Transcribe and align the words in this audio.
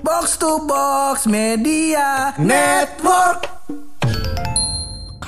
Box 0.00 0.40
to 0.40 0.64
Box 0.64 1.28
Media 1.28 2.32
Network. 2.40 3.60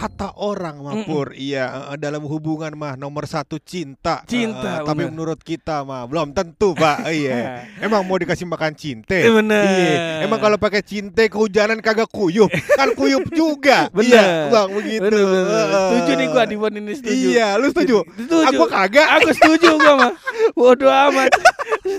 kata 0.03 0.35
orang 0.35 0.83
mah 0.83 0.99
Pur, 1.07 1.31
iya 1.31 1.95
eh, 1.95 1.99
dalam 2.01 2.27
hubungan 2.27 2.75
mah 2.75 2.99
nomor 2.99 3.23
satu 3.31 3.63
cinta. 3.63 4.27
Cinta, 4.27 4.83
Eh, 4.83 4.87
tapi 4.89 5.07
menurut 5.07 5.39
kita 5.39 5.87
mah 5.87 6.11
belum 6.11 6.35
tentu 6.35 6.75
pak. 6.75 7.07
iya. 7.15 7.71
Emang 7.79 8.03
mau 8.03 8.19
dikasih 8.19 8.43
makan 8.51 8.75
cinte? 8.75 9.15
Eh, 9.15 9.31
bener. 9.31 9.63
Iya. 9.63 10.27
Emang 10.27 10.43
kalau 10.43 10.59
pakai 10.59 10.83
cinte 10.83 11.31
kehujanan 11.31 11.79
kagak 11.79 12.11
kuyup, 12.11 12.51
kan 12.75 12.91
kuyup 12.99 13.31
juga. 13.31 13.87
Bener. 13.95 14.11
Iya, 14.11 14.51
bang 14.51 14.69
begitu. 14.75 15.03
Bener, 15.07 15.23
bener. 15.23 15.47
Eh, 15.47 15.87
Setuju 15.87 16.13
nih 16.19 16.27
gua 16.35 16.43
di 16.51 16.57
ini 16.59 16.93
setuju. 16.99 17.15
Iya, 17.31 17.49
lu 17.63 17.67
setuju? 17.71 17.97
Setuju. 18.19 18.47
Aku 18.51 18.65
kagak. 18.67 19.09
Aku 19.23 19.29
setuju 19.39 19.71
gua 19.79 19.95
mah. 20.03 20.13
Bodoh 20.59 20.91
amat. 20.91 21.31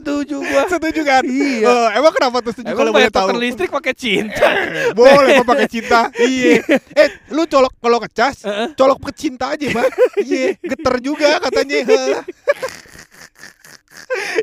Setuju 0.04 0.36
gua. 0.44 0.62
Setuju 0.76 1.02
kan? 1.08 1.24
Iya. 1.24 1.64
Eh, 1.64 1.88
emang 1.96 2.12
kenapa 2.12 2.44
tuh 2.44 2.52
setuju 2.52 2.76
kalau 2.76 2.92
boleh 2.92 3.08
tahu? 3.08 3.40
listrik 3.40 3.72
pakai 3.72 3.96
cinta. 3.96 4.52
Boleh 5.00 5.40
kok 5.40 5.48
pakai 5.48 5.68
cinta. 5.72 6.12
Iya. 6.20 6.60
Eh, 6.94 7.10
lu 7.32 7.48
colok 7.48 7.74
kalau 7.80 7.98
ngecas, 8.04 8.44
Heeh. 8.44 8.68
colok 8.76 9.00
pakai 9.00 9.16
cinta 9.16 9.56
aja, 9.56 9.66
Pak. 9.72 9.88
Iya, 10.20 10.60
geter 10.60 10.96
juga 11.00 11.40
katanya. 11.40 11.80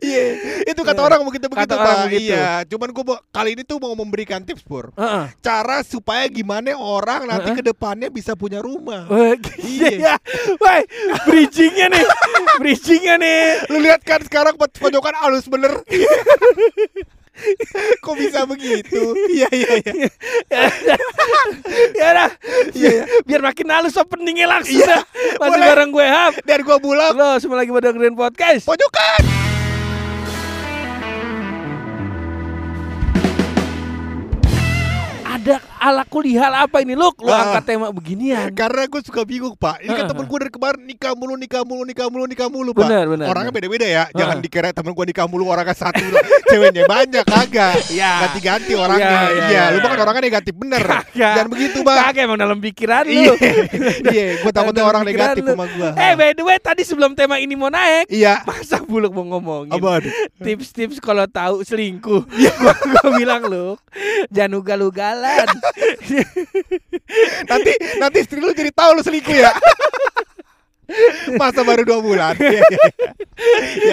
Iya, 0.00 0.24
itu 0.64 0.80
kata 0.80 1.00
orang 1.00 1.20
begitu 1.22 1.46
begitu, 1.46 1.66
Kata 1.66 1.77
Pak. 1.77 1.96
begitu. 2.06 2.32
Iya, 2.32 2.64
cuman 2.64 2.88
gua 2.91 3.04
mau- 3.04 3.22
kali 3.28 3.52
ini 3.52 3.62
tuh 3.62 3.77
mau 3.77 3.92
memberikan 3.92 4.41
tips, 4.41 4.62
Pur. 4.62 4.95
Heeh. 4.95 5.24
Cara 5.38 5.82
supaya 5.82 6.24
gimana 6.27 6.72
orang 6.72 7.27
nanti 7.27 7.50
Heeh. 7.50 7.58
ke 7.58 7.64
depannya 7.64 8.08
bisa 8.08 8.32
punya 8.32 8.58
rumah. 8.58 9.05
Iya. 9.60 9.91
Iya. 9.91 10.14
Wah, 10.56 10.80
bridgingnya 11.24 11.86
nih. 11.88 12.05
Bridgingnya 12.58 13.14
nih. 13.16 13.41
Lu 13.68 13.78
lihat 13.78 14.00
kan 14.00 14.22
sekarang 14.22 14.55
poj- 14.55 14.78
pojokan 14.78 15.14
halus 15.14 15.44
bener. 15.44 15.72
Kok 18.04 18.14
bisa 18.16 18.44
begitu? 18.46 19.14
Iya, 19.30 19.48
iya, 19.54 19.72
iya. 19.78 20.08
ya 21.94 22.08
dah. 22.12 22.30
Iya, 22.74 22.91
iya. 22.91 23.05
Biar 23.22 23.41
makin 23.44 23.69
halus 23.70 23.94
openingnya 23.97 24.47
langsung 24.50 24.80
Iya. 24.80 25.06
Masih 25.38 25.60
bareng 25.60 25.91
gue 25.94 26.06
Hap. 26.06 26.34
Dan 26.42 26.58
gua 26.66 26.78
bulak 26.82 27.14
Lo 27.14 27.38
semua 27.38 27.62
lagi 27.62 27.70
pada 27.70 27.94
dengerin 27.94 28.16
podcast. 28.19 28.66
pojokan. 28.66 29.59
Ala 35.81 36.05
kulihal 36.05 36.53
apa 36.53 36.84
ini 36.84 36.92
Luk? 36.92 37.17
Lu 37.19 37.33
Ah. 37.33 37.48
angkat 37.48 37.64
tema 37.67 37.89
beginian. 37.89 38.53
Karena 38.53 38.84
gue 38.84 39.00
suka 39.00 39.25
bingung 39.25 39.56
pak 39.56 39.81
Ini 39.81 39.89
kan 39.89 39.97
Heeh. 39.97 40.09
temen 40.09 40.25
gue 40.25 40.39
dari 40.39 40.53
kemarin 40.53 40.81
nikah 40.84 41.12
mulu, 41.12 41.34
nikah 41.34 41.62
mulu, 41.64 41.83
nikah 41.83 42.06
mulu, 42.06 42.25
nikah 42.25 42.48
mulu 42.48 42.70
pak 42.70 42.84
Benar, 42.84 43.05
benar, 43.09 43.27
Orangnya 43.27 43.48
beda-beda 43.50 43.87
ya 43.87 44.05
Jangan 44.12 44.37
Heeh. 44.37 44.45
dikira 44.45 44.69
temen 44.70 44.92
gue 44.92 45.05
nikah 45.06 45.25
mulu 45.25 45.48
orangnya 45.48 45.72
satu 45.72 46.05
Ceweknya 46.50 46.84
banyak, 46.84 47.25
kagak 47.25 47.75
Iya. 47.89 48.12
Ganti-ganti 48.22 48.72
orangnya 48.75 49.09
Iya, 49.09 49.20
Iya, 49.31 49.47
iya, 49.48 49.62
lu 49.70 49.78
iya. 49.78 49.87
kan 49.87 49.98
orangnya 49.98 50.22
negatif 50.22 50.53
bener 50.55 50.83
Kagak. 50.83 51.05
Jangan 51.17 51.48
begitu 51.48 51.78
pak 51.81 51.97
Kagak 52.03 52.22
emang 52.22 52.39
dalam 52.39 52.59
pikiran 52.61 53.03
lu. 53.03 53.12
Iya, 53.15 53.33
iya 54.15 54.25
gue 54.39 54.53
takutnya 54.53 54.84
orang 54.84 55.03
negatif 55.03 55.41
lu. 55.41 55.50
sama 55.50 55.65
gue 55.67 55.89
Eh 55.97 56.12
by 56.15 56.31
the 56.33 56.44
way 56.44 56.59
tadi 56.59 56.83
sebelum 56.83 57.15
tema 57.15 57.37
ini 57.37 57.55
mau 57.55 57.67
naik 57.67 58.05
Iya 58.06 58.44
Masa 58.44 58.83
buluk 58.83 59.11
mau 59.11 59.25
ngomongin? 59.25 59.72
Tips-tips 60.37 60.98
kalau 60.98 61.25
tahu 61.25 61.62
selingkuh 61.62 62.28
Iya. 62.31 62.53
gua, 62.61 62.75
gua 62.77 63.09
bilang 63.15 63.42
lu 63.44 63.69
Jangan 64.28 64.53
ugal-ugalan 64.56 65.47
Nanti 67.46 67.72
nanti 67.96 68.18
istri 68.18 68.38
lu 68.38 68.50
jadi 68.50 68.70
tahu 68.70 68.90
lu 68.94 69.02
selingkuh 69.02 69.32
ya 69.32 69.52
Masa 71.32 71.62
baru 71.62 71.86
dua 71.86 72.00
bulan 72.02 72.34
Iya, 72.34 72.60
iya. 72.60 72.86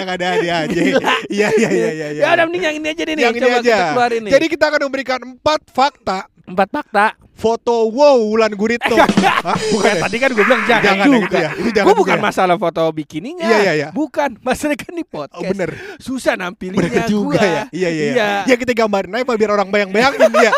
Yang 0.02 0.08
ada 0.18 0.26
dia 0.36 0.54
aja 0.66 0.80
Iya, 0.82 0.98
iya, 1.30 1.48
iya, 1.54 1.68
iya 1.70 2.08
iya. 2.10 2.22
Ya 2.26 2.34
udah 2.34 2.44
mending 2.44 2.64
yang 2.64 2.76
ini 2.76 2.86
aja 2.90 3.02
deh 3.02 3.14
nih 3.14 3.22
Yang 3.22 3.34
ini 3.34 3.42
Coba 3.44 3.54
aja 3.54 3.62
kita 3.70 3.86
keluarin 3.88 4.20
nih 4.20 4.32
Jadi 4.34 4.46
kita 4.50 4.64
akan 4.66 4.80
memberikan 4.90 5.20
empat 5.22 5.60
fakta 5.70 6.18
Empat 6.42 6.68
fakta 6.72 7.06
foto 7.38 7.86
wow 7.94 8.18
Wulan 8.18 8.50
Guritno. 8.50 8.98
Hah, 8.98 9.54
bukan 9.70 9.86
Eh, 9.86 9.94
ya? 9.94 10.02
tadi 10.02 10.16
kan 10.18 10.30
gue 10.34 10.42
bilang 10.42 10.62
jangan, 10.66 10.82
Jangan 10.90 10.98
ya 10.98 11.06
juga. 11.06 11.22
gitu 11.22 11.36
ya. 11.38 11.50
Itu 11.54 11.68
jangan 11.70 11.86
Gue 11.86 11.94
bukan 11.94 12.18
ya. 12.18 12.22
masalah 12.26 12.56
foto 12.58 12.82
bikininya. 12.90 13.46
Iya, 13.46 13.58
iya, 13.62 13.72
iya. 13.78 13.88
Bukan. 13.94 14.42
Masalah 14.42 14.74
kan 14.74 14.90
di 14.90 15.06
podcast. 15.06 15.38
Oh, 15.38 15.46
bener. 15.46 15.70
Susah 16.02 16.34
nampilinnya 16.34 16.82
Bener 16.82 17.06
juga 17.06 17.38
gua. 17.38 17.46
ya. 17.46 17.62
Iya, 17.70 17.88
iya, 17.88 18.04
iya. 18.10 18.10
Iya. 18.10 18.28
Ya 18.42 18.54
kita 18.58 18.74
gambarin 18.74 19.14
aja 19.14 19.22
biar 19.22 19.50
orang 19.54 19.70
bayang-bayangin 19.70 20.18
dia. 20.34 20.50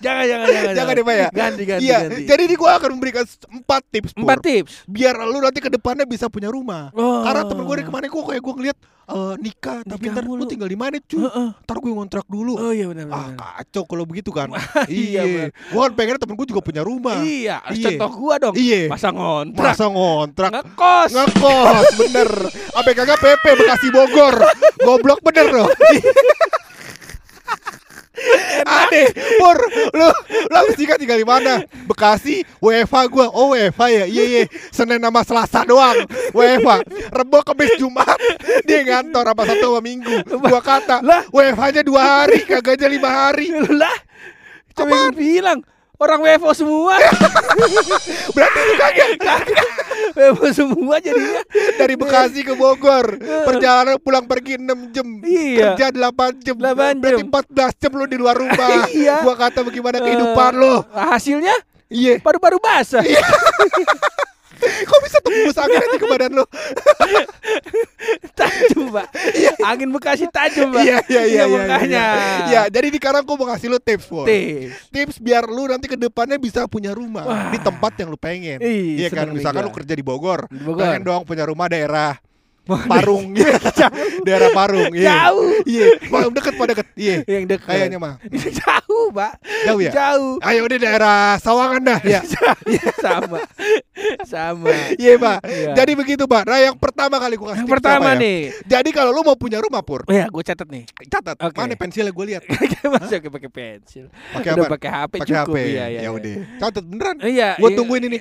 Jangan, 0.00 0.24
jangan, 0.24 0.46
jangan. 0.48 0.72
Jangan 0.74 0.92
deh 0.92 1.04
Pak 1.04 1.14
ya. 1.14 1.28
Ganti, 1.30 1.62
ganti, 1.64 1.84
Iya. 1.84 1.98
ganti. 2.04 2.22
Jadi 2.24 2.42
ini 2.44 2.54
gua 2.54 2.70
akan 2.76 2.90
memberikan 2.96 3.24
empat 3.50 3.82
tips. 3.88 4.10
Empat 4.14 4.38
tips. 4.40 4.72
Biar 4.84 5.14
lu 5.20 5.38
nanti 5.38 5.58
ke 5.58 5.68
depannya 5.68 6.04
bisa 6.04 6.26
punya 6.26 6.48
rumah. 6.48 6.88
Oh. 6.92 7.22
Karena 7.22 7.44
temen 7.44 7.62
gue 7.62 7.74
dari 7.74 7.86
kemarin 7.86 8.06
kok 8.06 8.24
kayak 8.24 8.40
gue 8.40 8.54
ngeliat 8.56 8.78
eh, 9.10 9.34
nikah, 9.38 9.78
tapi 9.82 10.06
Nikah 10.06 10.14
ntar 10.14 10.24
lu 10.24 10.44
tinggal 10.46 10.70
di 10.70 10.78
mana 10.78 10.96
cuy? 10.98 11.18
Heeh. 11.20 11.48
Ntar 11.60 11.76
gue 11.76 11.90
ngontrak 11.90 12.26
dulu. 12.26 12.52
Oh 12.54 12.70
iya 12.70 12.86
benar 12.86 13.10
Ah 13.10 13.28
kacau 13.58 13.82
kalau 13.84 14.04
begitu 14.04 14.30
kan 14.30 14.46
Iya, 14.86 15.22
bener. 15.24 15.50
Gue 15.50 15.80
kan 15.80 15.92
pengen 15.98 16.14
temen 16.16 16.34
gue 16.34 16.46
juga 16.46 16.62
punya 16.62 16.82
rumah 16.82 17.18
Iya, 17.18 17.58
harus 17.60 17.76
Iya. 17.76 17.86
contoh 17.98 18.10
gua 18.16 18.34
dong. 18.38 18.54
Iya. 18.54 18.86
Masa 18.86 19.08
ngontrak. 19.10 19.66
Masa 19.66 19.84
ngontrak 19.86 20.50
Ngekos. 20.52 21.10
Ngekos 21.10 21.86
bener 22.00 22.30
Apa 22.70 22.88
kagak 22.92 23.18
PP 23.18 23.44
Bekasi 23.56 23.88
Bogor 23.90 24.34
Goblok 24.86 25.20
bener 25.20 25.46
loh 25.50 25.68
Aneh. 28.66 29.08
Pur 29.40 29.58
Lu 29.96 30.08
Lu 30.50 30.54
habis 30.54 30.76
nikah 30.76 30.96
tinggal 31.00 31.18
di 31.18 31.26
mana? 31.26 31.64
Bekasi 31.88 32.44
WFH 32.60 32.96
gua. 33.10 33.26
Oh 33.32 33.52
WFH 33.52 33.82
ya? 33.88 34.04
Iya 34.06 34.24
iya. 34.24 34.42
Senin 34.70 35.00
sama 35.00 35.20
Selasa 35.24 35.64
doang. 35.64 36.04
WFH 36.34 36.70
Rebo 37.10 37.38
Kamis 37.44 37.74
Jumat. 37.80 38.18
Dia 38.68 38.84
ngantor 38.84 39.32
apa 39.32 39.42
Sabtu 39.48 39.66
sama 39.72 39.80
Minggu. 39.80 40.14
Gua 40.26 40.60
kata. 40.60 41.02
Lah. 41.02 41.24
WFH 41.32 41.64
nya 41.80 41.82
dua 41.82 42.02
hari 42.02 42.44
Kagaknya 42.44 42.88
lima 42.88 43.10
hari. 43.10 43.52
Lah. 43.52 43.96
Coba 44.76 45.12
bilang 45.12 45.60
orang 46.00 46.18
WFO 46.18 46.50
semua. 46.54 46.96
Berarti 48.34 48.58
lu 48.58 48.74
kagak 48.74 49.08
WFO 50.16 50.46
semua 50.50 50.96
jadinya. 50.98 51.42
Dari 51.76 51.94
Bekasi 51.94 52.40
ke 52.42 52.52
Bogor 52.52 53.14
Perjalanan 53.20 53.96
pulang 53.96 54.24
pergi 54.24 54.56
6 54.56 54.66
jam 54.90 55.06
Iya. 55.20 55.76
Kerja 55.76 55.86
8 55.92 56.40
jam 56.40 56.56
8 56.56 56.98
Berarti 56.98 57.22
jam. 57.22 57.28
14 57.30 57.80
jam 57.80 57.92
lu 57.94 58.04
di 58.04 58.16
luar 58.16 58.34
rumah 58.34 58.88
Iya. 58.92 59.20
Gua 59.20 59.34
kata 59.34 59.60
bagaimana 59.60 60.00
kehidupan 60.00 60.52
lo 60.56 60.82
Eh, 60.82 61.06
Hasilnya 61.06 61.54
Iya 61.86 62.18
baru-baru 62.18 62.58
basah. 62.58 63.02
Kok 64.60 64.98
bisa 65.02 65.18
tembus 65.24 65.56
angin 65.56 65.78
aja 65.80 65.96
ke 65.96 66.06
badan 66.06 66.32
lo 66.36 66.44
tajam 68.38 68.92
pak. 68.92 69.06
Angin 69.64 69.88
bekasi 69.92 70.24
tajam 70.30 70.72
pak. 70.72 70.82
Iya 70.84 70.98
iya 71.08 71.22
iya 71.26 71.42
iya 71.44 71.44
makanya 71.48 72.04
Iya. 72.48 72.62
Jadi 72.70 72.86
di 72.92 72.98
sekarang 73.00 73.22
gua 73.24 73.36
mau 73.40 73.48
kasih 73.50 73.68
lu 73.72 73.78
tips 73.80 74.06
tips. 74.08 74.70
Tips 74.92 75.16
biar 75.20 75.44
lu 75.48 75.66
nanti 75.68 75.86
ke 75.88 75.96
depannya 75.96 76.36
bisa 76.36 76.64
punya 76.68 76.92
rumah. 76.92 77.24
Wah. 77.26 77.48
Di 77.52 77.58
tempat 77.60 77.92
yang 78.00 78.08
lu 78.12 78.18
pengen. 78.20 78.60
Iya 78.60 79.08
kan? 79.10 79.32
Misalkan 79.32 79.64
gua. 79.64 79.68
lu 79.68 79.72
kerja 79.74 79.94
di 79.96 80.04
Bogor, 80.04 80.46
Di 80.48 80.60
Bogor. 80.60 80.84
Pengen 80.84 81.02
dong 81.04 81.22
punya 81.24 81.44
rumah 81.48 81.66
daerah 81.68 82.16
Parung 82.82 83.24
Iya, 83.38 83.56
Daerah 84.22 84.50
Parung 84.50 84.92
iya. 84.92 85.26
Jauh. 85.26 85.50
Iya 85.64 85.86
Paling 86.04 86.32
deket 86.32 86.54
pada 86.54 86.70
deket 86.72 86.86
Iya 86.94 87.14
yang 87.24 87.44
dekat 87.46 87.70
Kayaknya 87.70 87.98
mah 87.98 88.14
jauh 88.60 89.06
pak 89.10 89.32
Jauh 89.64 89.80
ya? 89.80 89.90
jauh 89.90 90.34
Ayo 90.40 90.60
udah 90.64 90.78
daerah 90.78 91.22
Sawangan 91.36 91.80
dah 91.82 91.98
ya. 92.02 92.20
sama 93.04 93.38
sama 94.24 94.72
Iya 94.96 95.16
pak. 95.16 95.38
Iya. 95.44 95.72
Jadi 95.74 95.92
begitu 95.92 96.24
pak. 96.24 96.44
Nah 96.44 96.58
yang 96.58 96.76
pertama 96.76 97.16
kali 97.16 97.34
gua 97.36 97.52
kasih 97.52 97.62
yang 97.62 97.70
pertama 97.70 98.06
apa 98.06 98.16
ya? 98.16 98.22
nih 98.22 98.38
Jadi 98.64 98.90
kalau 98.90 99.10
lu 99.10 99.22
mau 99.22 99.36
punya 99.36 99.58
rumah 99.58 99.80
pur, 99.80 100.02
oh 100.02 100.12
ya 100.12 100.26
gue 100.26 100.42
catat 100.42 100.66
nih 100.66 100.84
catat. 101.06 101.36
Oke. 101.38 101.56
Mana 101.56 101.74
pensilnya 101.74 102.10
gue 102.10 102.24
lihat. 102.26 102.42
masih 102.90 103.20
oke 103.20 103.28
pakai 103.30 103.50
pensil 103.50 104.04
Pakai 104.32 104.50
apa? 104.52 104.64
pakai 104.70 104.90
HP 104.90 105.12
Pakai 105.16 105.28
cukup 105.28 105.52
HP. 105.52 105.56
iya 105.66 105.84
iya 105.86 105.86
ya 105.86 106.00
iya. 106.00 106.10
udah. 106.10 106.34
Catat 106.58 106.84
beneran. 106.84 107.16
iya 107.22 107.48
Gua 107.56 107.68
iya. 107.68 107.76
tungguin 107.76 108.02
ini. 108.06 108.18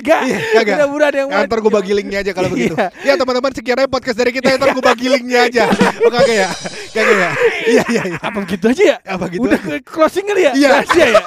Gak, 0.00 0.20
Iya, 0.24 0.38
kagak. 0.54 0.76
udah 0.76 0.88
buruan 0.88 1.14
yang 1.14 1.28
Ya, 1.28 1.44
ntar 1.44 1.58
gue 1.60 1.72
bagi 1.72 1.92
linknya 1.92 2.18
aja 2.20 2.32
kalau 2.32 2.48
begitu. 2.48 2.74
Iya. 2.74 2.88
Ya 3.04 3.12
teman-teman 3.14 3.52
sekian 3.52 3.78
aja 3.78 3.87
podcast 3.88 4.16
dari 4.16 4.30
kita. 4.30 4.54
Ntar 4.54 4.70
gue 4.70 4.84
bagi 4.84 5.06
linknya 5.08 5.40
aja. 5.44 5.64
Oh 6.00 6.08
kagak 6.08 6.36
ya? 6.36 6.48
Kagak 6.88 7.16
ya? 7.16 7.30
Iya 7.68 7.82
iya 7.88 8.02
iya. 8.08 8.18
apa 8.18 8.38
begitu 8.40 8.64
aja 8.64 8.82
ya 8.82 8.98
Apa 9.04 9.28
gitu? 9.28 9.44
udah 9.44 9.60
ke 9.60 9.84
closing 9.84 10.24
kali 10.24 10.48
ya 10.48 10.52
Iya. 10.56 10.68
Rahasia 10.74 11.04
ya 11.04 11.22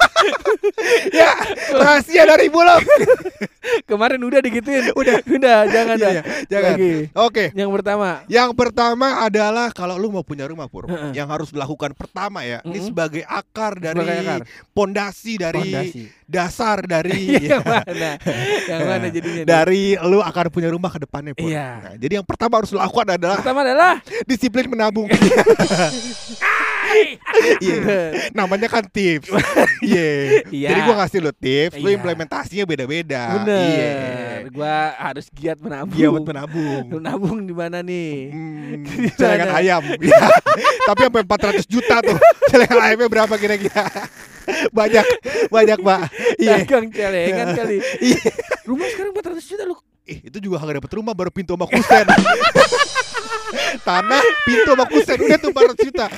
ya 1.22 1.30
rahasia 1.72 2.24
dari 2.26 2.48
Bulog. 2.50 2.82
kemarin 3.90 4.18
udah 4.18 4.42
digituin 4.42 4.90
Udah. 4.98 5.22
udah 5.22 5.58
jangan 5.70 5.96
dah 5.96 6.12
iya. 6.12 6.22
Jangan. 6.50 6.74
Lagi. 6.74 6.94
Oke. 7.14 7.44
yang 7.54 7.70
pertama 7.70 8.26
Yang 8.26 8.50
pertama 8.58 9.08
adalah 9.22 9.70
kalau 9.70 10.02
lu 10.02 10.10
mau 10.10 10.26
punya 10.26 10.50
rumah 10.50 10.66
pur, 10.66 10.90
yang 11.14 11.30
harus 11.30 11.54
dilakukan 11.54 11.94
pertama 11.94 12.42
ya, 12.42 12.58
ini 12.66 12.82
Mm-mm. 12.82 12.88
sebagai 12.90 13.22
akar 13.22 13.78
dari 13.78 14.02
pondasi 14.74 15.38
dari 15.38 15.62
Pondasi. 15.62 16.02
dasar 16.26 16.82
dari 16.84 17.38
yang 17.54 17.62
mana 17.62 18.18
yang 18.66 18.82
mana 18.82 19.06
jadinya 19.14 19.44
dari 19.46 19.94
lu 20.00 20.20
akan 20.20 20.46
punya 20.50 20.74
rumah 20.74 20.90
ke 20.90 21.00
depannya 21.00 21.38
pur. 21.38 21.46
Iya. 21.46 21.68
Nah, 21.86 21.94
jadi 22.02 22.14
yang 22.18 22.26
pertama 22.26 22.41
harus 22.50 22.70
lu 22.74 22.82
lakukan 22.82 23.08
adalah 23.20 23.38
pertama 23.38 23.62
adalah 23.62 23.94
disiplin 24.26 24.66
menabung. 24.66 25.06
Iya. 27.64 28.12
Namanya 28.36 28.68
kan 28.68 28.84
tips. 28.84 29.32
Iya. 29.80 30.44
Iya. 30.52 30.70
Jadi 30.76 30.80
gua 30.84 30.96
ngasih 31.00 31.20
lu 31.24 31.32
tips, 31.32 31.80
lu 31.80 31.88
Iya. 31.88 31.98
implementasinya 31.98 32.66
beda-beda. 32.68 33.24
Bener. 33.42 33.64
Iya. 33.64 33.96
Gua 34.52 34.76
harus 35.00 35.26
giat 35.32 35.58
menabung. 35.64 35.96
Buat 35.96 36.28
menabung. 36.28 36.84
Menabung 36.92 37.38
di 37.48 37.56
mana 37.56 37.80
nih? 37.80 38.12
Hmm, 38.32 38.84
celengan 39.20 39.56
ayam. 39.56 39.82
Iya. 39.88 40.20
Tapi 40.84 41.00
sampai 41.08 41.24
400 41.24 41.64
juta 41.64 41.96
tuh. 42.04 42.18
Celengan 42.52 42.80
ayamnya 42.84 43.08
berapa 43.08 43.34
kira-kira? 43.40 43.88
banyak, 44.76 45.06
banyak, 45.48 45.80
Pak. 45.80 46.02
Iya. 46.42 46.66
Dagang 46.66 46.86
celengan 46.92 47.48
kali. 47.56 47.78
Iya. 48.04 48.30
Rumah 48.68 48.88
sekarang 48.92 49.12
400 49.16 49.48
juta 49.48 49.64
lu. 49.64 49.76
Ih, 50.10 50.20
itu 50.28 50.38
juga 50.42 50.58
kagak 50.58 50.82
dapet 50.82 50.92
rumah 50.98 51.14
baru 51.14 51.30
pintu 51.30 51.54
sama 51.54 51.70
kusen. 51.70 52.06
Tanah, 53.88 54.24
pintu 54.48 54.72
sama 54.74 54.86
kusen 54.88 55.18
udah 55.20 55.38
tuh 55.38 55.50
400 55.52 55.88
juta. 55.88 56.06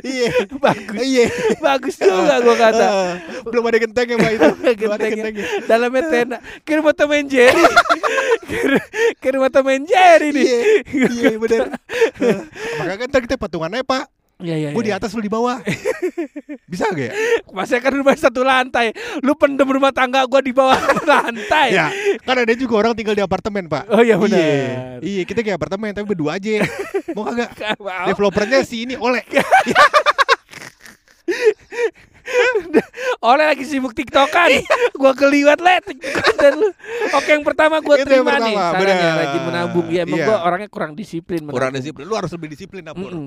Iya. 0.00 0.48
Bagus. 0.56 0.98
Iya. 1.04 1.26
Bagus 1.60 1.94
juga 2.00 2.40
gua 2.40 2.56
kata. 2.56 2.86
Eh, 2.96 3.12
belum 3.44 3.64
ada 3.68 3.78
gentengnya 3.78 4.16
Pak 4.16 4.30
itu. 4.32 4.48
Belum 4.56 4.92
ada 4.96 5.08
gentengnya. 5.12 5.44
Dalamnya 5.68 6.02
tenda. 6.08 6.38
Kirim 6.64 6.82
foto 6.82 7.02
main 7.06 7.26
Jerry. 7.28 7.62
Kirim 9.20 9.40
foto 9.44 9.58
main 9.60 9.82
Jerry 9.84 10.32
nih. 10.32 10.48
Iya, 10.88 11.08
iya 11.12 11.30
bener. 11.36 11.64
Eh, 12.24 12.40
Makanya 12.80 12.96
kan 13.04 13.06
ntar 13.12 13.20
kita 13.22 13.36
patungannya 13.36 13.84
Pak. 13.84 14.15
Iya 14.36 14.56
iya. 14.60 14.70
Gue 14.76 14.84
di 14.84 14.92
iya. 14.92 15.00
atas 15.00 15.16
lu 15.16 15.24
di 15.24 15.32
bawah. 15.32 15.64
Bisa 16.72 16.92
gak 16.92 17.08
ya? 17.08 17.12
Masa 17.56 17.80
kan 17.80 17.94
rumah 17.96 18.12
satu 18.20 18.44
lantai. 18.44 18.92
Lu 19.24 19.32
pendem 19.32 19.64
rumah 19.64 19.96
tangga 19.96 20.28
gua 20.28 20.44
di 20.44 20.52
bawah 20.52 20.76
lantai. 21.10 21.72
Ya, 21.72 21.88
kan 22.20 22.44
ada 22.44 22.52
juga 22.52 22.84
orang 22.84 22.92
tinggal 22.92 23.16
di 23.16 23.24
apartemen, 23.24 23.64
Pak. 23.64 23.88
Oh 23.88 24.04
iya 24.04 24.20
benar. 24.20 24.36
Iya, 24.36 25.00
iya 25.00 25.22
kita 25.24 25.40
kayak 25.40 25.56
apartemen 25.56 25.96
tapi 25.96 26.04
berdua 26.12 26.36
aja. 26.36 26.68
Mau 27.16 27.24
kagak? 27.24 27.56
Developernya 28.12 28.60
si 28.60 28.84
ini 28.84 28.94
oleh. 29.00 29.24
Oleh 33.22 33.44
lagi 33.46 33.62
sibuk 33.62 33.92
tiktokan 33.92 34.50
Gua 34.94 35.12
keliwat 35.12 35.58
le 35.58 35.74
tiktokan 35.80 36.34
dan 36.36 36.52
lu 36.54 36.68
Oke 37.12 37.30
yang 37.30 37.42
pertama 37.42 37.78
yang 37.78 38.02
terima 38.02 38.36
nih 38.36 38.52
pertama, 38.52 38.72
Sarannya 38.72 38.94
benar. 38.96 39.14
rajin 39.16 39.42
menabung 39.42 39.86
Ya 39.88 40.00
emang 40.02 40.18
Iya. 40.18 40.26
gua 40.26 40.36
orangnya 40.42 40.68
kurang 40.68 40.92
disiplin 40.92 41.40
Kurang 41.42 41.70
menabung. 41.70 41.78
disiplin. 41.78 42.04
Lu 42.04 42.14
harus 42.14 42.30
lebih 42.30 42.48
disiplin. 42.48 42.82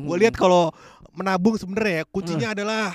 Gue 0.05 0.17
lihat 0.17 0.35
kalau 0.35 0.71
menabung 1.11 1.55
sebenarnya 1.55 1.93
ya 1.95 2.05
kuncinya 2.05 2.47
Mm. 2.49 2.55
adalah 2.55 2.85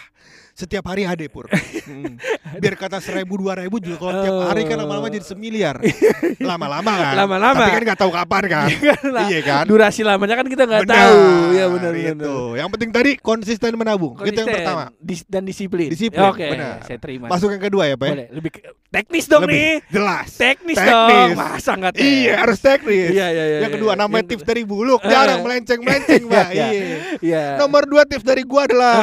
setiap 0.54 0.86
hari 0.86 1.02
ada 1.04 1.20
pur 1.26 1.50
Mm. 1.84 2.16
biar 2.56 2.80
kata 2.80 2.96
seribu 2.96 3.36
dua 3.36 3.60
ribu 3.60 3.76
juga 3.76 4.00
kalau 4.00 4.14
tiap 4.18 4.38
hari 4.48 4.64
kan 4.64 4.80
lama-lama 4.80 5.12
jadi 5.12 5.20
semiliar 5.22 5.76
lama-lama 6.40 6.88
kan 6.88 7.12
Lama-lama. 7.14 7.58
tapi 7.58 7.70
kan 7.72 7.82
nggak 7.84 8.00
tahu 8.00 8.08
kapan 8.10 8.42
kan 8.46 8.66
lah. 9.14 9.26
iya 9.26 9.40
kan 9.42 9.64
Durasi 9.64 10.00
lamanya 10.00 10.32
kan 10.34 10.46
kita 10.46 10.64
nggak 10.64 10.86
tahu 10.86 11.20
Ya 11.52 11.68
benar 11.68 11.92
benar 11.92 12.16
itu 12.16 12.34
yang 12.56 12.68
penting 12.70 12.88
tadi 12.88 13.10
konsisten 13.16 13.76
menabung 13.76 14.16
itu 14.16 14.32
yang 14.32 14.32
Konsisten, 14.38 14.54
pertama 14.56 14.82
dis- 14.96 15.26
dan 15.26 15.42
disiplin. 15.42 15.88
Disiplin, 15.88 16.24
Oke, 16.26 16.46
benar. 16.48 16.80
saya 16.82 16.96
terima. 16.96 17.26
masuk 17.28 17.52
yang 17.52 17.60
kedua 17.62 17.82
ya 17.84 17.94
pak 17.94 18.06
ya? 18.06 18.12
Boleh, 18.14 18.28
lebih 18.32 18.50
teknis 18.88 19.24
dong 19.26 19.42
Lebih 19.44 19.54
nih. 19.54 19.74
jelas 19.90 20.28
Teknis, 20.32 20.76
Teknis. 20.76 20.88
dong. 20.88 21.28
Masa 21.36 21.70
enggak 21.74 21.92
teknis? 21.94 22.16
iya 22.16 22.32
harus 22.38 22.58
teknis 22.58 23.08
Iya, 23.10 23.26
iya, 23.28 23.44
iya, 23.44 23.58
yang 23.60 23.72
kedua 23.74 23.92
iya. 23.92 24.00
namanya 24.00 24.22
Yang 24.22 24.30
tips 24.32 24.44
dari 24.46 24.62
buluk 24.64 25.00
jarang 25.04 25.40
melenceng 25.42 25.80
melenceng 25.80 26.22
pak 26.24 26.48
Iya, 26.48 26.66
iya 26.70 26.96
Iya. 27.20 27.42
nomor 27.56 27.84
dua 27.84 28.02
tips 28.04 28.24
dari 28.24 28.40
gua 28.40 28.64
adalah 28.64 28.96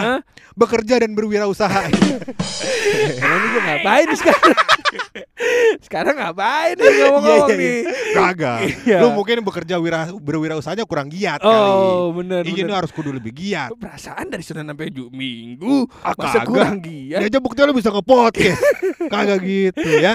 bekerja 0.51 0.99
dan 0.99 1.13
berwirausaha 1.41 1.81
Emang 3.17 3.37
ini 3.41 3.47
gue 3.49 3.61
ngapain 3.65 4.07
sekarang? 4.13 4.53
Sekarang 5.81 6.15
ngapain 6.15 6.75
nih 6.75 6.87
ngomong-ngomong 7.01 7.49
Iya, 7.49 7.55
iya, 7.55 7.57
nih? 7.57 7.77
iya. 7.81 8.13
Kagak. 8.13 8.59
Iya. 8.81 8.97
Lu 8.99 9.07
mungkin 9.13 9.37
bekerja 9.41 9.75
wira, 9.77 10.01
berwirausahanya 10.11 10.83
kurang 10.83 11.07
giat 11.07 11.39
Oh, 11.41 11.51
kali. 12.11 12.21
bener, 12.21 12.41
Ini 12.43 12.61
bener. 12.61 12.75
harus 12.77 12.91
kudu 12.91 13.09
lebih 13.09 13.31
giat. 13.31 13.71
Perasaan 13.73 14.27
dari 14.27 14.41
Senin 14.41 14.65
sampai 14.65 14.89
Jumat 14.89 15.11
Minggu 15.11 15.87
Ah, 15.99 16.13
masa 16.13 16.41
kagak. 16.41 16.45
kurang 16.45 16.75
Ya 16.77 17.17
giat? 17.17 17.27
aja 17.27 17.39
buktinya 17.39 17.65
lu 17.65 17.75
bisa 17.75 17.89
nge-podcast. 17.89 18.61
Kagak 19.07 19.39
gitu 19.41 19.89
ya. 19.97 20.13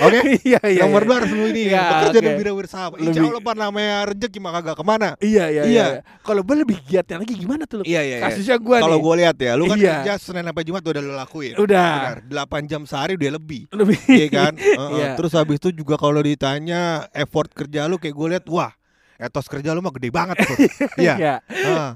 Oke? 0.00 0.18
Iya 0.46 0.60
iya. 0.62 0.80
Nomor 0.82 1.02
iya. 1.02 1.08
dua 1.08 1.16
harus 1.18 1.30
lu 1.32 1.44
ini 1.48 1.62
Iya, 1.68 1.82
bekerja 1.82 2.18
dan 2.18 2.28
oke. 2.28 2.38
berwirausaha. 2.38 2.86
Insya 2.98 3.20
Allah 3.24 3.54
namanya 3.56 3.96
rezeki 4.06 4.38
mah 4.38 4.52
kagak 4.54 4.76
ke 4.76 4.84
mana. 4.84 5.08
Iya 5.18 5.44
iya 5.48 5.62
Iya. 5.64 5.64
iya. 5.66 5.86
Kalau 6.20 6.42
gue 6.42 6.56
lebih 6.56 6.78
giatnya 6.84 7.16
lagi 7.18 7.34
gimana 7.34 7.64
tuh? 7.64 7.76
Lu? 7.76 7.82
Iya, 7.82 8.00
iya, 8.00 8.16
iya. 8.16 8.24
Kasusnya 8.24 8.56
gue 8.56 8.76
Kalau 8.76 8.98
gue 8.98 9.14
lihat 9.16 9.36
ya, 9.36 9.52
lu 9.54 9.66
kan 9.66 9.76
Iya. 9.76 10.02
kerja 10.02 10.12
Senin 10.18 10.44
sampai 10.44 10.62
Jumat 10.62 10.82
udah 10.82 11.00
lu 11.00 11.12
lakuin. 11.12 11.54
Udah. 11.56 12.20
Benar, 12.22 12.46
8 12.46 12.70
jam 12.70 12.82
sehari 12.84 13.16
udah 13.16 13.30
lebih. 13.34 13.62
lebih. 13.72 13.98
Iya 14.16 14.28
kan? 14.42 14.52
Heeh. 14.54 14.90
Iya. 14.96 15.08
Terus 15.14 15.32
habis 15.32 15.56
itu 15.58 15.70
juga 15.70 15.94
kalau 15.94 16.18
ditanya 16.18 17.04
effort 17.12 17.50
kerja 17.50 17.84
lu 17.84 17.96
kayak 17.96 18.12
gue 18.12 18.28
lihat 18.32 18.44
wah, 18.48 18.72
etos 19.16 19.46
kerja 19.46 19.70
lu 19.70 19.80
mah 19.80 19.92
gede 19.92 20.08
banget 20.08 20.36
tuh. 20.38 20.56
Iya. 21.04 21.14
Iya. 21.16 21.34
Ah. 21.68 21.92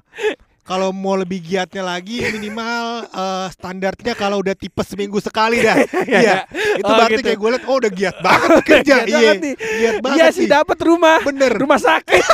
Kalau 0.61 0.94
mau 0.94 1.19
lebih 1.19 1.43
giatnya 1.43 1.82
lagi 1.82 2.22
minimal 2.22 3.02
eh, 3.05 3.46
standarnya 3.50 4.14
kalau 4.14 4.38
udah 4.38 4.55
tipes 4.55 4.87
seminggu 4.87 5.19
sekali 5.19 5.58
dah. 5.58 5.75
Iya. 6.06 6.46
Itu 6.78 6.87
Oh, 6.87 6.94
berarti 6.94 7.19
gitu. 7.19 7.26
kayak 7.26 7.38
gue 7.38 7.50
liat 7.50 7.64
oh 7.67 7.76
udah 7.76 7.90
giat 7.90 8.17
banget 8.22 8.50
kerja. 8.62 8.96
Iya. 9.02 9.32
Giat 9.56 9.96
banget 9.99 10.17
Iya 10.17 10.26
sih 10.31 10.46
dapat 10.46 10.78
rumah. 10.78 11.19
Bener. 11.20 11.50
Rumah 11.50 11.81
sakit. 11.81 12.25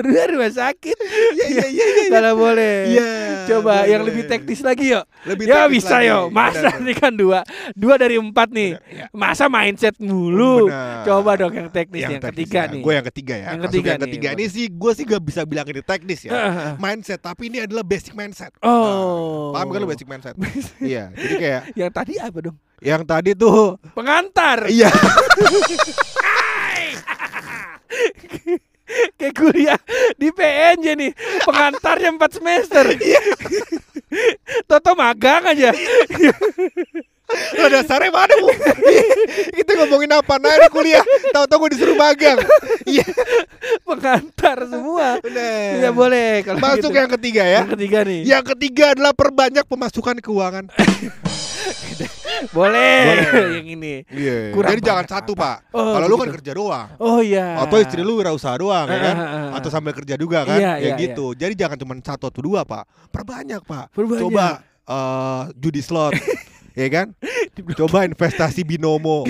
Di 0.00 0.22
rumah, 0.30 0.50
sakit. 0.50 0.96
Iya 1.36 1.46
iya 1.46 1.66
iya 1.66 1.86
iya. 1.86 2.08
Kalau 2.10 2.32
boleh. 2.36 2.74
Iya, 2.90 3.08
Coba 3.50 3.84
yang 3.86 4.02
boleh. 4.04 4.12
lebih 4.12 4.22
teknis 4.30 4.60
lagi 4.62 4.92
yuk. 4.94 5.04
Lebih 5.26 5.44
ya 5.48 5.66
bisa 5.66 5.96
lagi. 6.00 6.10
yo. 6.10 6.18
Masa 6.30 6.68
Benar, 6.70 6.82
ini 6.82 6.92
kan 6.94 7.12
dua, 7.12 7.40
dua 7.74 7.94
dari 7.98 8.16
empat 8.16 8.48
nih. 8.50 8.70
Iya. 8.78 9.06
Masa 9.10 9.46
mindset 9.50 9.96
mulu. 9.98 10.68
Benar. 10.68 11.04
Coba 11.06 11.30
dong 11.36 11.52
yang 11.54 11.68
teknis 11.68 12.02
yang, 12.06 12.20
teknis 12.20 12.46
ketiga 12.46 12.60
ya. 12.66 12.72
nih. 12.72 12.82
Gue 12.82 12.92
yang 12.94 13.06
ketiga 13.06 13.34
ya. 13.36 13.46
Yang 13.54 13.62
ketiga 13.68 13.88
yang 13.90 14.02
ketiga 14.06 14.28
ini 14.36 14.44
sih 14.48 14.64
gue 14.70 14.92
sih 14.94 15.04
gak 15.04 15.22
bisa 15.22 15.42
bilang 15.44 15.66
ini 15.68 15.82
teknis 15.82 16.20
ya. 16.26 16.30
Ah. 16.32 16.74
mindset 16.80 17.20
tapi 17.20 17.48
ini 17.52 17.64
adalah 17.64 17.84
basic 17.84 18.14
mindset. 18.16 18.52
Oh. 18.64 19.50
Nah, 19.52 19.60
paham 19.60 19.68
kan 19.74 19.78
lu 19.82 19.88
basic 19.88 20.06
mindset? 20.08 20.34
iya. 20.82 21.10
Jadi 21.14 21.34
kayak 21.36 21.62
Yang 21.76 21.90
tadi 21.92 22.14
apa 22.20 22.38
dong? 22.40 22.56
yang 22.80 23.04
tadi 23.04 23.36
tuh 23.36 23.76
Pengantar. 23.92 24.64
iya. 24.72 24.88
Kayak 29.18 29.34
kuliah 29.36 29.80
di 30.16 30.28
PNJ 30.30 30.86
nih. 30.98 31.12
Pengantarnya 31.46 32.10
4 32.14 32.36
semester. 32.36 32.84
Iya. 32.96 33.22
Toto 34.68 34.92
magang 34.98 35.46
aja. 35.46 35.70
Lah 37.30 37.68
dasarnya 37.70 38.10
mana 38.10 38.34
bu? 38.42 38.50
Kita 39.56 39.70
ngomongin 39.78 40.10
apa 40.10 40.34
nah 40.42 40.58
di 40.58 40.66
kuliah? 40.66 41.02
Tahu-tahu 41.30 41.66
gue 41.66 41.78
disuruh 41.78 41.94
magang. 41.94 42.42
Iya. 42.82 43.06
Pengantar 43.88 44.58
semua. 44.66 45.20
Bener. 45.20 45.84
Ya 45.84 45.90
boleh 45.92 46.42
kalau 46.44 46.58
Masuk 46.60 46.90
gitu. 46.90 47.00
yang 47.00 47.10
ketiga 47.18 47.42
ya. 47.44 47.60
Yang 47.62 47.70
ketiga 47.76 47.98
nih. 48.04 48.20
Yang 48.24 48.44
ketiga 48.56 48.84
adalah 48.96 49.12
perbanyak 49.12 49.64
pemasukan 49.68 50.16
keuangan. 50.20 50.64
Boleh. 52.56 53.04
Boleh. 53.04 53.60
yang 53.60 53.68
ini. 53.68 53.94
Iya. 54.08 54.56
Kurang 54.56 54.72
Jadi 54.72 54.80
jangan 54.80 55.04
banyak 55.04 55.12
satu 55.12 55.32
apa. 55.36 55.44
pak. 55.44 55.56
Oh, 55.76 55.92
Kalau 55.92 56.06
lu 56.08 56.16
kan 56.16 56.20
begitu. 56.24 56.36
kerja 56.40 56.52
doang. 56.56 56.88
Oh 56.96 57.20
iya. 57.20 57.60
Atau 57.60 57.76
istri 57.76 58.00
lu 58.00 58.16
wirausaha 58.16 58.56
doang 58.56 58.86
ya 58.88 58.98
kan? 58.98 59.16
Ah, 59.16 59.20
ah, 59.20 59.36
ah. 59.36 59.48
Atau 59.60 59.68
sambil 59.68 59.92
kerja 59.92 60.14
juga 60.16 60.48
kan? 60.48 60.56
Iya, 60.56 60.72
ya 60.80 60.88
iya, 60.88 60.92
gitu. 60.96 61.36
Jadi 61.36 61.52
jangan 61.52 61.76
cuma 61.76 61.94
satu 62.00 62.32
atau 62.32 62.40
dua 62.40 62.64
pak. 62.64 62.88
Perbanyak 63.12 63.60
pak. 63.68 63.92
Perbanyak. 63.92 64.22
Coba 64.24 64.46
eh, 64.88 65.42
judi 65.60 65.84
slot. 65.84 66.16
ya 66.80 66.88
kan? 66.88 67.12
Coba 67.76 68.08
investasi 68.08 68.64
binomo. 68.64 69.28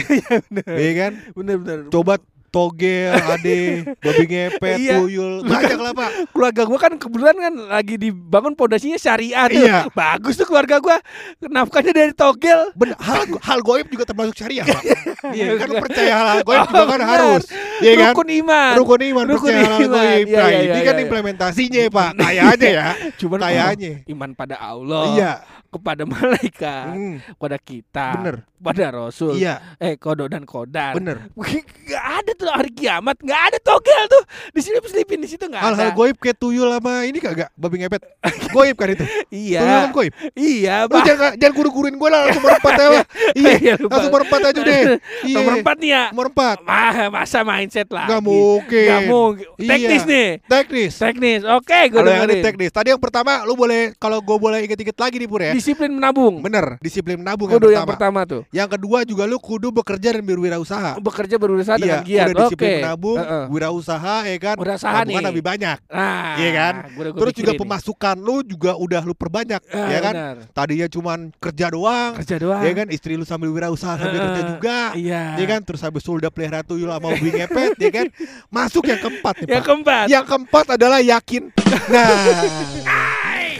Iya 0.70 0.92
kan? 0.94 1.12
Bener 1.34 1.56
bener. 1.58 1.78
Coba 1.90 2.22
togel, 2.50 3.14
ade, 3.14 3.60
babi 3.96 4.24
ngepet, 4.26 4.76
Iya. 4.76 4.98
tuyul, 4.98 5.42
banyak 5.42 5.78
lah 5.78 5.92
pak. 5.92 6.10
keluarga 6.30 6.62
gua 6.62 6.78
kan 6.78 6.92
kebetulan 6.94 7.36
kan 7.38 7.54
lagi 7.70 7.94
dibangun 7.94 8.52
pondasinya 8.52 8.94
syariah 8.94 9.46
tuh. 9.46 9.62
Iya. 9.62 9.78
Bagus 9.88 10.34
tuh 10.34 10.44
keluarga 10.44 10.76
gua. 10.76 10.98
Nafkahnya 11.40 11.90
dari 11.90 12.10
togel. 12.10 12.74
Bener, 12.74 12.98
hal 12.98 13.24
hal 13.38 13.58
goib 13.60 13.86
juga 13.86 14.04
termasuk 14.04 14.34
syariah 14.34 14.62
pak. 14.62 14.82
Iya 15.30 15.46
kan 15.56 15.68
Iya. 15.68 15.80
percaya 15.80 16.14
hal 16.16 16.38
goib 16.42 16.58
Oh, 16.58 16.66
juga 16.66 16.84
kan 16.84 16.98
benar. 16.98 17.08
harus, 17.08 17.44
iya 17.78 17.92
kan? 17.96 18.12
Rukun 18.12 18.28
iman. 18.36 18.72
Rukun 18.76 19.00
iman 19.06 19.24
Rukun 19.26 19.46
percaya 19.46 19.62
hal 19.64 19.80
iman. 19.80 19.94
goib. 19.96 20.26
Iya, 20.26 20.36
Nah 20.36 20.48
iya, 20.48 20.60
ini 20.60 20.70
iya, 20.72 20.82
kan 20.82 20.94
iya. 20.94 21.02
implementasinya 21.06 21.82
pak, 21.88 22.10
kayaknya 22.16 22.68
ya. 22.68 22.86
Cuman 23.20 23.38
Kayaknya. 23.40 23.92
oh, 23.96 24.12
iman 24.12 24.30
pada 24.34 24.56
Allah. 24.58 25.02
Iya, 25.12 25.30
Kepada 25.70 26.02
malaikat. 26.10 26.86
Hmm, 26.90 27.16
Kepada 27.22 27.56
kita. 27.56 28.06
bener. 28.18 28.36
Pada 28.60 28.86
Rasul. 28.90 29.38
Iya, 29.38 29.78
Eh 29.78 29.94
kodok 29.96 30.28
dan 30.28 30.42
kodar. 30.42 30.98
bener. 30.98 31.30
Gak 31.90 32.04
ada 32.20 32.30
tuh 32.34 32.50
hari 32.50 32.69
kiamat, 32.80 33.16
gak 33.20 33.40
ada 33.46 33.58
togel 33.60 34.02
tuh. 34.08 34.22
Di 34.50 34.60
sini 34.60 34.76
selipin 34.82 35.18
di 35.18 35.28
situ 35.28 35.44
nggak 35.44 35.60
ada. 35.60 35.68
Hal-hal 35.70 35.90
goib 35.92 36.16
kayak 36.16 36.34
tuyul 36.34 36.66
sama 36.66 37.04
ini 37.04 37.18
kagak 37.18 37.52
babi 37.54 37.76
ngepet. 37.78 38.02
Goib 38.50 38.74
kan 38.74 38.88
itu. 38.90 39.04
Iya. 39.30 39.60
Tuyul 39.60 39.78
kan 39.78 39.90
goib. 39.92 40.12
Iya, 40.32 40.74
Lu 40.82 40.90
Bang. 40.90 41.04
jangan 41.04 41.30
jangan 41.34 41.54
kuru-kuruin 41.54 41.94
gue 41.94 42.08
lah 42.08 42.20
langsung 42.24 42.42
merempat 42.42 42.72
ya. 42.72 42.86
Pak. 42.90 43.06
Iya, 43.40 43.52
Iya, 43.60 43.74
langsung 43.78 44.10
merempat 44.10 44.40
aja 44.42 44.60
deh. 44.60 44.82
Iya. 45.22 45.36
Nomor 45.36 45.52
empat 45.60 45.76
nih 45.78 45.90
ya. 45.90 46.02
Nomor 46.10 46.26
empat. 46.30 46.56
Mah, 46.62 46.96
masa 47.10 47.38
mindset 47.40 47.88
lah. 47.88 48.06
Nggak 48.06 48.22
mungkin. 48.22 48.88
Gak 48.88 49.02
mungkin. 49.06 49.46
Iya. 49.56 49.68
Teknis 49.70 50.02
nih. 50.04 50.28
Teknis. 50.42 50.92
Teknis. 50.96 51.40
Oke, 51.46 51.78
gue 51.84 51.94
Kalau 51.94 52.10
yang 52.10 52.24
ini 52.24 52.40
teknis. 52.40 52.70
Tadi 52.70 52.88
yang 52.90 52.98
pertama 52.98 53.44
lu 53.44 53.54
boleh 53.54 53.92
kalau 53.96 54.18
gue 54.18 54.36
boleh 54.36 54.64
inget-inget 54.64 54.96
lagi 54.96 55.16
nih 55.16 55.28
Pur 55.28 55.40
ya. 55.40 55.52
disiplin 55.52 55.90
menabung. 55.90 56.40
Bener, 56.40 56.80
disiplin 56.80 57.16
menabung 57.16 57.46
Kudu 57.46 57.68
yang 57.68 57.82
yang 57.82 57.86
pertama. 57.86 58.24
pertama 58.24 58.40
tuh. 58.40 58.42
Yang 58.50 58.68
kedua 58.74 58.98
juga 59.02 59.22
lu 59.24 59.36
kudu 59.36 59.68
bekerja 59.70 60.08
dan 60.12 60.22
berwirausaha. 60.22 60.98
Bekerja 60.98 61.36
berusaha 61.36 61.76
Iya, 61.76 62.00
dengan 62.00 62.00
giat. 62.02 62.26
disiplin 62.36 62.69
Menabung, 62.78 63.18
Heeh. 63.18 63.44
wirausaha 63.48 64.16
ya 64.24 64.38
kan. 64.38 64.56
Wirausaha 64.56 64.98
nih. 65.02 65.18
lebih 65.20 65.42
banyak. 65.42 65.78
Nah, 65.86 66.36
Iya 66.36 66.50
kan? 66.52 66.74
gua 66.88 67.00
udah- 67.00 67.12
gua 67.12 67.20
Terus 67.20 67.32
juga 67.32 67.42
pikirin 67.42 67.52
nih. 67.52 67.60
pemasukan 67.60 68.16
lu 68.16 68.36
juga 68.42 68.72
udah 68.74 69.02
lu 69.02 69.12
perbanyak, 69.12 69.60
Ah, 69.68 69.88
ya 69.88 69.98
kan? 70.00 70.14
benar. 70.14 70.36
Tadinya 70.50 70.86
cuman 70.86 71.18
kerja 71.36 71.66
doang, 71.68 72.10
Kerja 72.18 72.36
doang. 72.36 72.60
ya 72.60 72.72
kan? 72.72 72.86
Istri 72.88 73.12
lu 73.14 73.24
sambil 73.24 73.48
wirausaha 73.48 73.94
sambil 73.96 74.14
Heeh. 74.16 74.26
kerja 74.26 74.42
juga, 74.48 74.78
Iya. 74.94 75.22
ya 75.36 75.46
kan? 75.46 75.60
Terus 75.60 75.80
habis 75.80 76.00
itu 76.00 76.12
udah 76.12 76.30
pelihara 76.30 76.60
tuyul 76.60 76.88
sama 76.88 77.08
ubi 77.08 77.30
ngepet, 77.30 77.72
ya 77.76 77.90
kan? 77.90 78.06
Masuk 78.54 78.84
yang 78.84 78.98
keempat 78.98 79.34
nih, 79.40 79.48
Yang 79.50 79.64
keempat. 79.64 80.06
Yang 80.06 80.24
keempat 80.26 80.66
adalah 80.70 81.00
yakin. 81.00 81.42
Nah, 81.88 82.06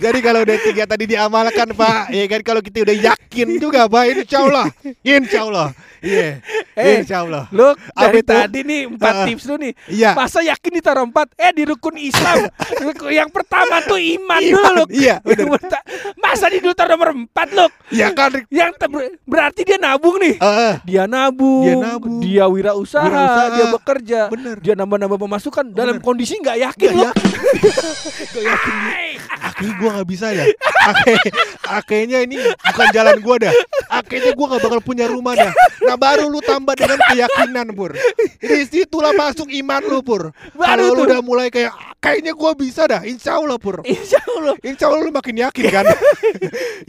jadi 0.00 0.18
kalau 0.18 0.40
udah 0.40 0.56
tiga 0.58 0.84
tadi 0.84 1.04
diamalkan 1.06 1.68
Pak, 1.70 2.08
ya 2.08 2.24
kan? 2.26 2.40
Kalau 2.40 2.60
kita 2.60 2.82
udah 2.82 2.96
yakin 2.96 3.48
juga 3.56 3.84
Pak, 3.84 4.04
insya 4.08 4.38
Allah, 4.40 4.66
insya 5.00 5.40
Allah, 5.44 5.68
iya, 6.00 6.40
Eh, 6.72 7.04
insya 7.04 7.20
Allah. 7.20 7.44
Lu 7.50 7.76
dari 7.92 8.18
itu? 8.18 8.32
tadi 8.32 8.60
nih 8.62 8.80
empat 8.88 9.12
Heeh. 9.14 9.26
tips 9.28 9.44
lu 9.44 9.54
nih. 9.56 9.72
Iya. 9.86 10.10
Masa 10.14 10.40
yakin 10.40 10.72
ditaruh 10.72 11.04
empat? 11.04 11.36
Eh 11.36 11.52
di 11.52 11.62
rukun 11.62 11.94
Islam. 11.94 12.48
yang 13.20 13.28
pertama 13.28 13.84
tuh 13.84 14.00
iman, 14.00 14.40
dulu 14.40 14.56
Iman, 14.56 14.72
lu. 14.74 14.84
iya, 14.90 15.20
bener. 15.20 15.46
Masa 16.16 16.48
di 16.48 16.58
dulu 16.58 16.72
taruh 16.72 16.96
nomor 16.96 17.12
empat 17.12 17.48
lu? 17.52 17.66
Ya 17.92 18.08
kan? 18.10 18.32
Yang 18.48 18.72
berarti 19.22 19.60
dia 19.62 19.76
nabung 19.76 20.16
nih. 20.16 20.40
Heeh. 20.40 20.74
Dia 20.86 21.04
nabung, 21.04 21.62
Dia 21.62 21.74
nabung. 21.76 22.18
dia 22.18 22.44
wirausaha, 22.48 23.04
Wirausaha. 23.04 23.52
dia 23.52 23.66
bekerja, 23.68 24.20
Bener. 24.32 24.56
dia 24.58 24.72
nambah-nambah 24.72 25.18
pemasukan 25.20 25.64
dalam 25.70 26.00
Bener. 26.00 26.06
kondisi 26.06 26.40
nggak 26.40 26.56
yakin 26.62 26.88
Gak 26.88 26.96
lu. 26.96 27.04
yakin 27.04 27.28
Gak 28.30 28.42
yakin 28.42 28.74
Akhirnya 29.60 29.76
gue 29.76 29.90
gak 29.92 30.08
bisa 30.08 30.26
dah. 30.32 30.48
Akhirnya, 31.70 32.18
ini 32.24 32.36
bukan 32.40 32.86
jalan 32.96 33.16
gue 33.20 33.36
dah. 33.44 33.54
Akhirnya 33.92 34.32
gue 34.32 34.46
gak 34.56 34.62
bakal 34.64 34.80
punya 34.80 35.04
rumah 35.04 35.36
dah. 35.36 35.52
Nah 35.84 35.96
baru 36.00 36.32
lu 36.32 36.40
tambah 36.40 36.72
dengan 36.72 36.96
keyakinan 37.04 37.76
Pur. 37.76 37.92
Di 38.40 38.64
situlah 38.64 39.12
masuk 39.12 39.52
iman 39.52 39.82
lu 39.84 40.00
Pur. 40.00 40.32
Kalau 40.56 40.96
lu 40.96 41.04
udah 41.04 41.20
mulai 41.20 41.52
kayak 41.52 41.90
Kayaknya 42.00 42.32
gue 42.32 42.52
bisa 42.56 42.88
dah. 42.88 43.04
Insya 43.04 43.36
Allah 43.36 43.60
Pur. 43.60 43.84
Insya 43.84 44.24
Allah. 44.24 44.56
Insya 44.64 44.88
Allah 44.88 45.04
lu 45.04 45.12
makin 45.12 45.36
yakin 45.36 45.64
kan? 45.68 45.84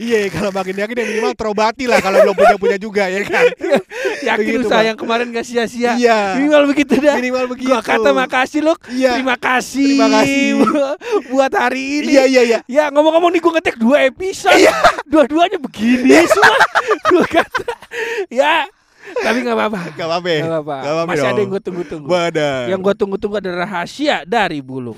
Iya 0.00 0.32
kalau 0.32 0.48
makin 0.50 0.72
yakin 0.72 0.96
ya 0.96 1.04
minimal 1.04 1.36
terobati 1.36 1.84
lah 1.84 2.00
Kalau 2.00 2.24
belum 2.24 2.34
punya-punya 2.34 2.80
juga 2.80 3.06
ya 3.12 3.20
kan 3.22 3.44
Yakin 4.28 4.44
Begitu, 4.44 4.64
usaha 4.64 4.78
Pak. 4.78 4.86
yang 4.86 4.96
kemarin 4.96 5.26
gak 5.28 5.42
sia-sia. 5.42 5.92
Iya. 5.94 6.18
Minimal 6.36 6.62
begitu 6.68 6.94
dah. 6.96 7.14
Minimal 7.16 7.44
begitu 7.50 7.68
Gua 7.68 7.80
kata 7.80 8.10
makasih 8.12 8.60
lu. 8.62 8.74
Iya. 8.88 9.10
Terima 9.14 9.36
kasih. 9.36 9.88
Terima 9.88 10.08
kasih. 10.12 10.42
buat 11.32 11.52
hari 11.52 11.82
ini. 11.98 12.12
Iya 12.12 12.24
iya 12.24 12.42
iya 12.42 12.58
Ya 12.64 12.84
ngomong-ngomong 12.88 13.30
nih 13.30 13.40
gue 13.40 13.52
ngetek 13.52 13.76
dua 13.76 13.96
episode 14.04 14.54
Iya. 14.54 14.72
Dua-duanya 15.04 15.58
begini 15.58 16.24
semua 16.24 16.56
Gue 17.10 17.24
kata 17.26 17.64
Ya 18.28 18.64
Tapi 19.14 19.42
gak 19.42 19.52
apa-apa 19.52 19.80
Gak 19.92 20.06
apa-apa 20.06 20.28
Gak 20.40 20.62
apa-apa 20.62 21.04
Masih 21.06 21.22
ada 21.22 21.30
dong. 21.30 21.40
yang 21.40 21.50
gue 21.50 21.62
tunggu-tunggu 21.62 22.08
Badan 22.08 22.64
Yang 22.68 22.80
gue 22.80 22.94
tunggu-tunggu 22.96 23.36
adalah 23.38 23.58
rahasia 23.62 24.24
dari 24.24 24.60
bulu 24.60 24.96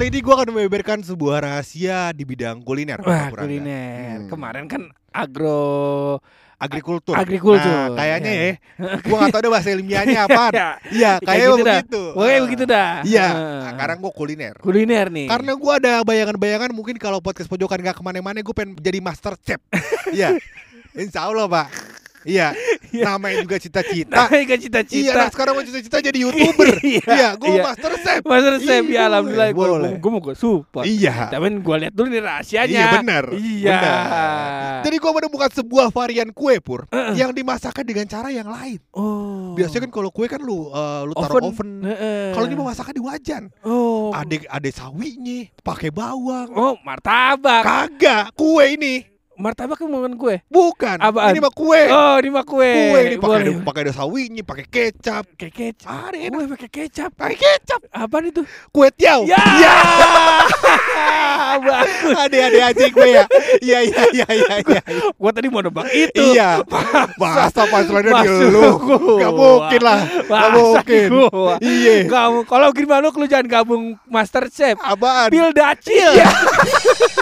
Kali 0.00 0.16
ini 0.16 0.24
gue 0.24 0.32
akan 0.32 0.48
membeberkan 0.56 1.04
sebuah 1.04 1.44
rahasia 1.44 2.08
di 2.16 2.24
bidang 2.24 2.64
kuliner. 2.64 3.04
Wah 3.04 3.28
Puranda. 3.28 3.44
kuliner 3.44 4.16
Hmm. 4.24 4.28
Kemarin 4.32 4.64
kan 4.64 4.88
agro 5.12 6.16
Agrikultur. 6.56 7.12
Agrikultur. 7.12 7.68
Nah, 7.68 8.00
kayaknya 8.00 8.32
Iya. 8.32 8.40
ya. 8.40 8.54
Gue 8.96 9.16
gak 9.20 9.28
tau 9.28 9.44
deh 9.44 9.52
bahasa 9.52 9.68
ilmiahnya 9.76 10.20
apa. 10.24 10.44
Ya, 10.56 10.68
Iya, 10.88 11.12
kayak 11.20 11.28
kayaknya 11.28 11.52
gitu 11.52 11.64
begitu. 11.68 12.02
Pokoknya 12.16 12.32
Ah. 12.32 12.44
begitu 12.48 12.64
dah 12.64 12.90
Iya. 13.04 13.20
Ah. 13.20 13.32
Nah, 13.36 13.70
sekarang 13.76 13.96
gue 14.00 14.12
kuliner. 14.16 14.54
Kuliner 14.56 15.06
nih 15.12 15.26
Karena 15.28 15.52
gue 15.52 15.72
ada 15.84 15.92
bayangan-bayangan 16.00 16.70
mungkin 16.72 16.96
kalau 16.96 17.20
podcast 17.20 17.52
pojokan 17.52 17.84
gak 17.84 18.00
ke 18.00 18.00
mana-mana 18.00 18.40
gue 18.40 18.54
pengen 18.56 18.80
jadi 18.80 19.04
master 19.04 19.36
chef. 19.36 19.60
Iya. 20.16 20.32
Insya 20.96 21.28
Allah 21.28 21.44
pak. 21.44 21.68
Iya. 22.24 22.56
Namanya 22.92 23.36
juga 23.42 23.56
cita-cita. 23.62 24.14
Namanya 24.26 24.44
Iya, 24.50 24.56
cita-cita 24.58 25.12
nah 25.14 25.28
sekarang 25.30 25.52
gue 25.58 25.64
cita-cita 25.70 25.96
jadi 26.02 26.18
youtuber. 26.26 26.68
Iya, 26.80 27.02
Iya, 27.06 27.28
gue 27.38 27.48
iya. 27.54 27.62
master 27.62 27.92
chef. 28.02 28.20
Master 28.26 28.54
Chef 28.58 28.84
Iya, 28.86 28.96
ya 28.96 29.02
alhamdulillah 29.06 29.48
gue 29.52 29.66
boleh. 29.70 29.92
gue 30.00 30.10
mau 30.10 30.20
gue 30.20 30.36
support. 30.36 30.84
Iya. 30.84 31.30
Tapi 31.30 31.46
gue 31.60 31.76
lihat 31.86 31.92
dulu 31.94 32.06
nih 32.10 32.22
rahasianya. 32.22 32.72
Iya 32.74 32.86
benar. 32.98 33.24
Iya. 33.32 33.78
benar. 33.78 34.80
Jadi 34.84 34.96
gue 34.96 35.10
menemukan 35.12 35.50
sebuah 35.54 35.86
varian 35.94 36.28
kue 36.34 36.56
pur 36.58 36.88
Heeh. 36.90 37.14
yang 37.20 37.30
dimasakkan 37.30 37.84
dengan 37.86 38.06
cara 38.10 38.28
yang 38.34 38.48
lain. 38.48 38.80
oh. 38.96 39.54
Biasanya 39.54 39.86
kan 39.88 39.92
kalau 39.92 40.10
kue 40.10 40.26
kan 40.26 40.40
lu 40.42 40.70
uh, 40.70 41.06
lu 41.06 41.12
taruh 41.14 41.50
oven. 41.50 41.84
Heeh. 41.84 42.32
Kalau 42.34 42.46
ini 42.46 42.56
mau 42.56 42.70
di 42.70 43.00
wajan. 43.02 43.42
Oh. 43.64 44.10
Ada 44.10 44.36
ada 44.50 44.70
sawinya, 44.70 45.46
pakai 45.62 45.90
bawang. 45.94 46.48
Oh, 46.54 46.74
martabak. 46.82 47.62
Kagak, 47.62 48.34
kue 48.34 48.76
ini. 48.76 49.06
Martabak 49.40 49.80
kan 49.80 49.88
bukan 49.88 50.12
kue. 50.20 50.36
Bukan. 50.52 51.00
Apaan? 51.00 51.32
Ini 51.32 51.40
mah 51.40 51.54
kue. 51.56 51.82
Oh, 51.88 52.16
ini 52.20 52.28
mah 52.28 52.44
kue. 52.44 52.72
Kue 52.92 53.00
ini 53.08 53.16
pakai 53.16 53.38
ada, 53.40 53.50
pakai 53.64 53.80
ada 53.88 53.92
sawinya, 53.96 54.42
pakai 54.44 54.66
kecap. 54.68 55.24
Kayak 55.40 55.54
kecap. 55.56 56.12
Ada 56.12 56.18
enak. 56.28 56.36
Kue 56.36 56.46
pakai 56.52 56.68
kecap. 56.68 57.10
Pakai 57.16 57.36
kecap. 57.40 57.80
Apaan 57.88 58.28
itu? 58.28 58.44
Kue 58.68 58.92
tiaw. 58.92 59.24
Ya. 59.24 59.40
Ya. 59.56 59.76
Bagus. 61.60 62.14
Ada-ada 62.14 62.60
aja 62.70 62.84
gue 62.84 63.08
ya. 63.08 63.24
Iya 63.64 63.78
iya 63.82 64.02
iya 64.12 64.26
iya 64.28 64.54
iya. 64.60 64.80
Gua 65.18 65.30
tadi 65.34 65.48
mau 65.48 65.64
nebak 65.64 65.88
itu. 65.90 66.36
Iya. 66.36 66.62
Bahasa 67.16 67.66
panselannya 67.66 68.12
di 68.22 68.28
lu. 68.52 68.70
Gak 69.18 69.32
mungkin 69.34 69.80
lah. 69.80 70.00
Gak 70.28 70.48
mungkin. 70.54 71.08
Iya. 71.64 71.94
Kamu 72.06 72.38
kalau 72.46 72.68
gimana 72.76 73.08
lu 73.08 73.26
jangan 73.26 73.46
gabung 73.48 73.96
Master 74.06 74.46
Chef. 74.52 74.76
Apaan? 74.78 75.32
Pil 75.32 75.48
dacil. 75.56 76.12